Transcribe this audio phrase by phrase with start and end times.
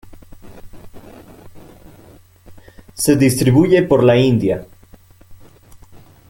[2.95, 4.65] Se distribuye por la India.